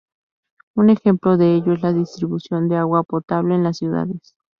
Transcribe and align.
Un 0.73 0.89
ejemplo 0.89 1.37
de 1.37 1.53
ello 1.53 1.73
es 1.73 1.83
la 1.83 1.93
distribución 1.93 2.67
de 2.67 2.75
agua 2.77 3.03
potable 3.03 3.53
en 3.53 3.63
las 3.63 3.77
ciudades. 3.77 4.35